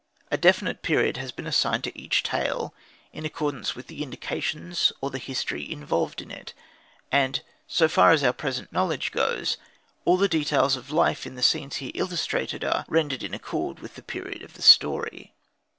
A 0.31 0.35
definite 0.37 0.81
period 0.81 1.17
has 1.17 1.31
been 1.31 1.45
assigned 1.45 1.83
to 1.83 1.95
each 1.95 2.23
tale, 2.23 2.73
in 3.13 3.23
accordance 3.23 3.75
with 3.75 3.85
the 3.85 4.01
indications, 4.01 4.91
or 4.99 5.11
the 5.11 5.19
history, 5.19 5.71
involved 5.71 6.23
in 6.23 6.31
it; 6.31 6.55
and, 7.11 7.43
so 7.67 7.87
far 7.87 8.09
as 8.09 8.23
our 8.23 8.33
present 8.33 8.73
knowledge 8.73 9.11
goes, 9.11 9.57
all 10.03 10.17
the 10.17 10.27
details 10.27 10.75
of 10.75 10.89
life 10.89 11.27
in 11.27 11.35
the 11.35 11.43
scenes 11.43 11.75
here 11.75 11.91
illustrated 11.93 12.63
are 12.63 12.83
rendered 12.87 13.21
in 13.21 13.35
accord 13.35 13.77
with 13.79 13.93
the 13.93 14.01
period 14.01 14.41
of 14.41 14.55
the 14.55 14.63
story. 14.63 15.33